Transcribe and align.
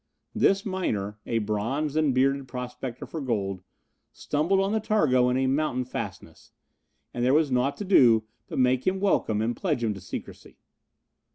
This 0.33 0.65
miner, 0.65 1.19
a 1.27 1.37
bronzed 1.37 1.95
and 1.95 2.11
bearded 2.11 2.47
prospector 2.47 3.05
for 3.05 3.21
gold, 3.21 3.61
stumbled 4.11 4.59
on 4.59 4.71
the 4.71 4.79
targo 4.79 5.29
in 5.29 5.37
a 5.37 5.45
mountain 5.45 5.85
fastness, 5.85 6.51
and 7.13 7.23
there 7.23 7.35
was 7.35 7.51
nought 7.51 7.77
to 7.77 7.85
do 7.85 8.23
but 8.47 8.57
make 8.57 8.87
him 8.87 8.99
welcome 8.99 9.43
and 9.43 9.55
pledge 9.55 9.83
him 9.83 9.93
to 9.93 10.01
secrecy. 10.01 10.57